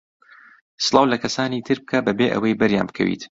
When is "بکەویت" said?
2.89-3.21